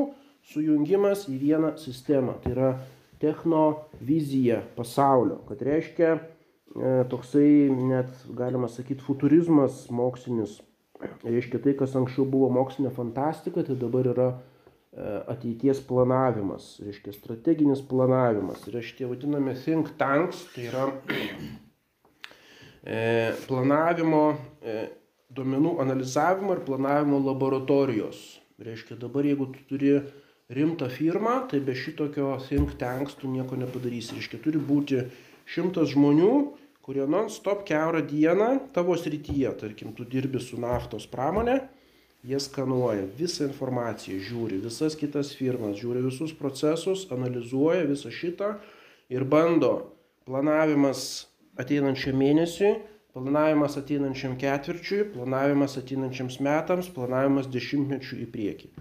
[0.52, 2.38] sujungimas į vieną sistemą.
[2.42, 2.70] Tai yra
[3.22, 6.22] technovizija pasaulio, kad reiškia e,
[7.12, 10.58] toksai net galima sakyti futurizmas mokslinis.
[11.22, 14.28] Reiškia tai, kas anksčiau buvo mokslinė fantastika, tai dabar yra
[14.92, 18.66] ateities planavimas, reiškia strateginis planavimas.
[18.68, 20.88] Ir šitie vadinami think tanks, tai yra
[22.84, 24.24] e, planavimo
[25.32, 28.20] duomenų analizavimo ir planavimo laboratorijos.
[28.62, 29.94] Reiškia, dabar jeigu tu turi
[30.52, 34.18] rimtą firmą, tai be šitokio think tanks tu nieko nepadarysi.
[34.18, 35.00] Reiškia, turi būti
[35.48, 36.34] šimtas žmonių,
[36.84, 41.60] kurie non-stop keurą dieną tavo srityje, tarkim, tu dirbi su naftos pramonė,
[42.22, 48.54] jie skanuoja visą informaciją, žiūri visas kitas firmas, žiūri visus procesus, analizuoja visą šitą
[49.12, 49.74] ir bando
[50.28, 51.26] planavimas
[51.58, 52.72] ateinančią mėnesį
[53.12, 58.72] planavimas ateinančiam ketvirčiui, planavimas ateinančiams metams, planavimas dešimtmečių į priekį.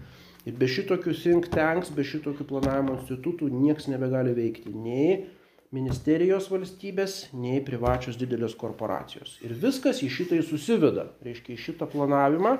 [0.48, 4.72] Ir be šitokių think tanks, be šitokių planavimo institutų niekas nebegali veikti.
[4.74, 5.26] Nei
[5.72, 9.36] ministerijos valstybės, nei privačios didelės korporacijos.
[9.44, 11.10] Ir viskas į šitai susiveda.
[11.24, 12.56] Reiškia, į šitą planavimą,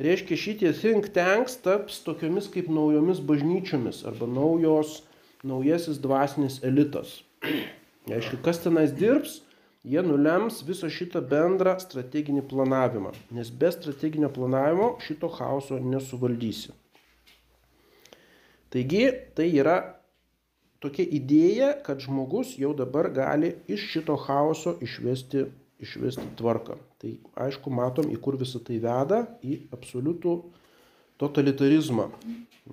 [0.00, 5.00] reiškia, šitie think tanks taps tokiomis kaip naujomis bažnyčiomis arba naujos,
[5.44, 7.20] naujasis dvasinis elitas.
[8.10, 9.40] Reiškia, kas tenais dirbs,
[9.84, 16.74] jie nulems visą šitą bendrą strateginį planavimą, nes be strateginio planavimo šito chaoso nesuvaldysi.
[18.70, 19.78] Taigi tai yra
[20.80, 25.48] tokia idėja, kad žmogus jau dabar gali iš šito chaoso išvesti,
[25.82, 26.76] išvesti tvarką.
[27.00, 27.12] Tai
[27.46, 30.36] aišku, matom, į kur visą tai veda, į absoliutų
[31.20, 32.10] totalitarizmą.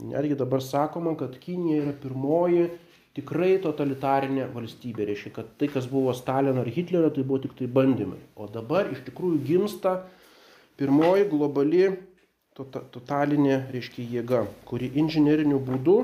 [0.08, 2.68] Netgi dabar sakoma, kad Kinija yra pirmoji
[3.18, 5.08] tikrai totalitarinė valstybė.
[5.10, 8.20] Reiškia, kad tai, kas buvo Stalino ar Hitlerio, tai buvo tik tai bandymai.
[8.38, 9.98] O dabar iš tikrųjų gimsta
[10.78, 11.88] pirmoji globali
[12.58, 15.98] tota, totalinė, reiškia, jėga, kuri inžineriniu būdu,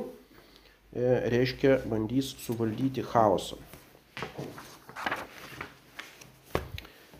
[0.93, 3.61] e, reiškia, bandys suvaldyti chaosą.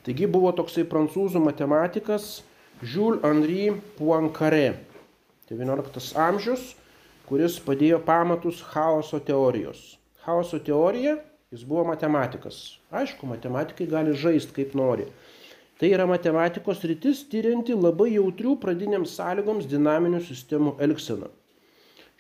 [0.04, 2.42] Taigi buvo toksai prancūzų matematikas
[2.84, 4.74] Jules Henri Poincaré,
[5.48, 6.74] 19 amžius,
[7.30, 9.94] kuris padėjo pamatus chaoso teorijos.
[10.26, 11.14] Chaoso teorija,
[11.56, 12.58] jis buvo matematikas.
[12.92, 15.06] Aišku, matematikai gali žaisti kaip nori.
[15.80, 21.32] Tai yra matematikos rytis tyrianti labai jautrių pradiniams sąlygoms dinaminių sistemų elgseną.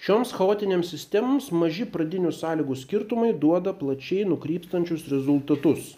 [0.03, 5.93] Šioms chaotiniams sistemoms maži pradinių sąlygų skirtumai duoda plačiai nukrypstančius rezultatus.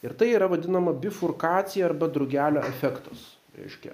[0.00, 3.34] Ir tai yra vadinama bifurkacija arba drugelio efektas.
[3.58, 3.92] Reiškia,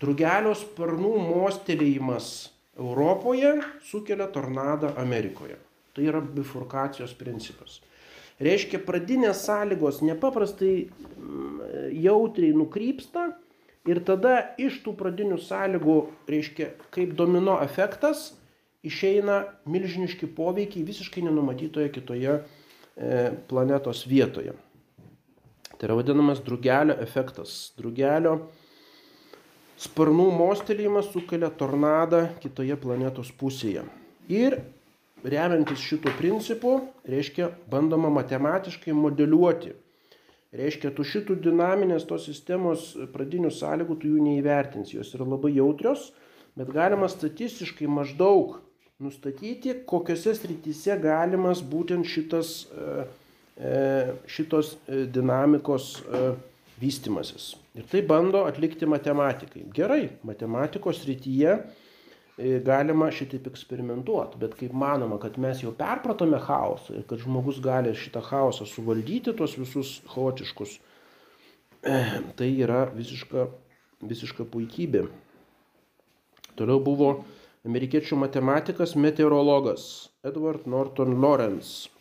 [0.00, 2.32] drugelio sparnų mostelėjimas
[2.80, 5.58] Europoje sukelia tornadą Amerikoje.
[5.92, 7.82] Tai yra bifurkacijos principas.
[8.42, 11.60] Reiškia, pradinės sąlygos nepaprastai mm,
[12.00, 13.28] jautriai nukrypsta
[13.86, 15.98] ir tada iš tų pradinių sąlygų,
[16.32, 18.30] reiškia, kaip domino efektas,
[18.82, 22.44] išeina milžiniški poveikiai visiškai nenumatytoje kitoje e,
[23.52, 24.56] planetos vietoje.
[25.82, 27.72] Tai yra vadinamas drugelio efektas.
[27.74, 28.36] Drugelio
[29.82, 33.82] sparnų mostelėjimas sukelia tornadą kitoje planetos pusėje.
[34.30, 34.60] Ir
[35.26, 39.72] remiantis šito principu, reiškia, bandoma matematiškai modeliuoti.
[40.54, 46.12] Reiškia, tu šitų dinaminės tos sistemos pradinių sąlygų tu jų neįvertinsi, jos yra labai jautrios,
[46.54, 48.60] bet galima statistiškai maždaug
[49.02, 53.06] nustatyti, kokiuose srityse galimas būtent šitas, e,
[54.26, 55.98] šitos e, dinamikos
[56.82, 57.54] vystimasis.
[57.78, 59.64] Ir tai bando atlikti matematikai.
[59.74, 66.98] Gerai, matematikos rytyje e, galima šitaip eksperimentuoti, bet kaip manoma, kad mes jau perpratome chaosą
[66.98, 70.76] ir kad žmogus gali šitą chaosą suvaldyti, tuos visus chaotiškus,
[71.86, 72.02] e,
[72.36, 73.46] tai yra visiška,
[74.10, 75.06] visiška puikybė.
[76.58, 77.14] Toliau buvo
[77.64, 81.91] amerikiečių matematikas, meteorologas Edward Norton Lawrence.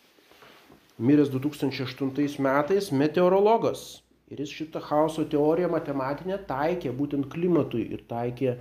[1.01, 8.53] Miręs 2008 metais meteorologas Ir jis šitą chaoso teoriją matematinę taikė būtent klimatui ir taikė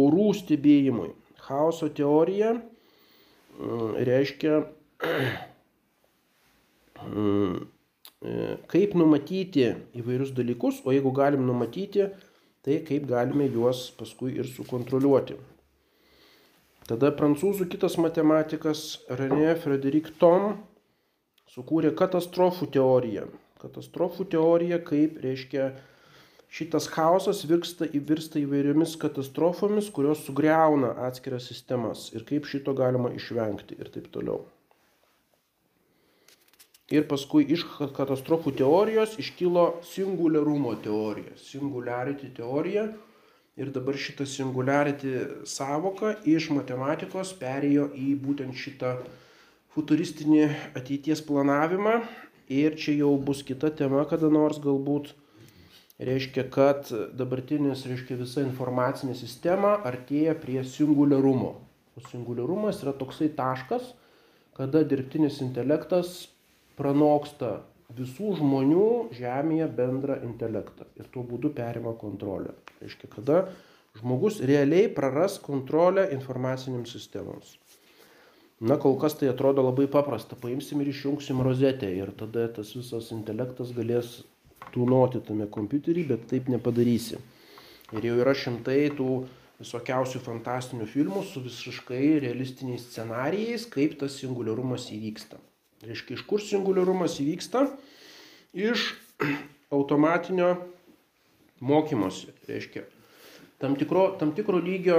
[0.00, 1.10] orų stebėjimui.
[1.44, 4.62] Chaoso teorija mm, reiškia,
[7.04, 7.58] mm,
[8.72, 9.66] kaip numatyti
[10.00, 12.08] įvairius dalykus, o jeigu galim numatyti,
[12.64, 15.36] tai kaip galime juos paskui ir sukontroliuoti.
[16.88, 20.64] Tada prancūzų kitas matematikas René Frederic Tom
[21.54, 23.30] sukūrė katastrofų teoriją
[23.64, 25.70] katastrofų teorija, kaip reiškia
[26.54, 33.78] šitas chaosas virsta, virsta įvairiomis katastrofomis, kurios sugriauna atskiras sistemas ir kaip šito galima išvengti
[33.80, 34.44] ir taip toliau.
[36.92, 37.64] Ir paskui iš
[37.96, 42.90] katastrofų teorijos iškilo singularumo teorija, singularity teorija.
[43.54, 45.12] Ir dabar šitą singularity
[45.46, 48.96] savoką iš matematikos perėjo į būtent šitą
[49.74, 50.44] futuristinį
[50.78, 51.98] ateities planavimą
[52.48, 55.14] Ir čia jau bus kita tema kada nors galbūt.
[56.04, 61.54] Reiškia, kad dabartinis, reiškia, visa informacinė sistema artėja prie singularumo.
[61.96, 63.94] O singularumas yra toksai taškas,
[64.58, 66.26] kada dirbtinis intelektas
[66.76, 67.62] pranoksta
[67.94, 72.52] visų žmonių Žemėje bendrą intelektą ir tuo būdu perima kontrolę.
[72.82, 73.38] Reiškia, kada
[74.02, 77.56] žmogus realiai praras kontrolę informaciniams sistemoms.
[78.64, 80.38] Na, kol kas tai atrodo labai paprasta.
[80.40, 84.22] Paimsim ir išjungsim rozetę ir tada tas visas intelektas galės
[84.72, 87.20] tūnoti tame kompiuterį, bet taip nepadarysi.
[87.92, 89.08] Ir jau yra šimtai tų
[89.60, 95.38] visokiausių fantastinių filmų su visiškai realistiniais scenarijais, kaip tas singularumas įvyksta.
[95.84, 97.66] Reiškia, iš kur singularumas įvyksta?
[98.56, 98.94] Iš
[99.76, 100.54] automatinio
[101.60, 102.32] mokymosi.
[102.48, 102.86] Reiškia,
[103.60, 104.98] tam tikro, tam tikro lygio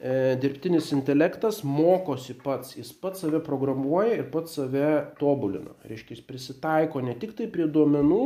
[0.00, 4.86] dirbtinis intelektas mokosi pats, jis pats save programuoja ir pats save
[5.18, 5.74] tobulina.
[5.84, 8.22] Reiškia, jis prisitaiko ne tik tai prie duomenų,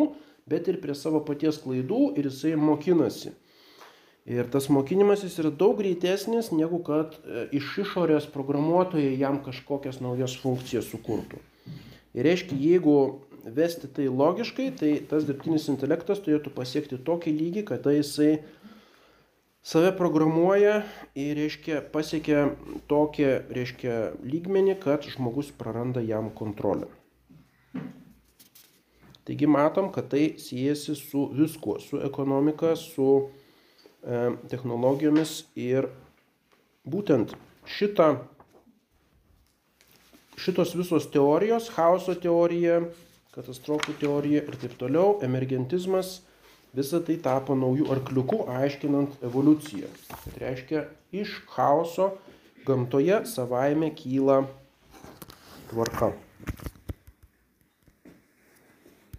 [0.47, 3.35] bet ir prie savo paties klaidų ir jisai mokinasi.
[4.25, 10.39] Ir tas mokinimasis yra daug greitesnis, negu kad e, iš išorės programuotojai jam kažkokias naujas
[10.41, 11.43] funkcijas sukurtų.
[12.17, 12.95] Ir reiškia, jeigu
[13.45, 18.39] vesti tai logiškai, tai tas dirbtinis intelektas turėtų pasiekti tokį lygį, kad jisai
[19.65, 20.83] save programuoja
[21.17, 22.49] ir, reiškia, pasiekia
[22.91, 23.95] tokį, reiškia,
[24.25, 26.91] lygmenį, kad žmogus praranda jam kontrolę.
[29.25, 33.31] Taigi matom, kad tai siejasi su viskuo, su ekonomika, su
[34.05, 34.17] E,
[34.53, 35.87] technologijomis ir
[36.85, 37.31] būtent
[37.65, 38.09] šita,
[40.37, 42.83] šitos visos teorijos, chaoso teorija,
[43.33, 46.19] katastrofų teorija ir taip toliau, emergentizmas,
[46.75, 49.91] visa tai tapo naujų arkliukų aiškinant evoliuciją.
[50.11, 52.13] Tai reiškia, iš chaoso
[52.67, 54.43] gamtoje savaime kyla
[55.71, 56.13] tvarka.